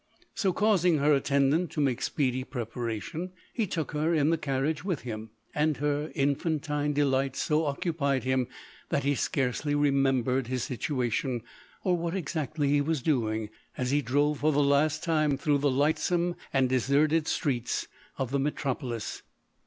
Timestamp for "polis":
18.73-19.21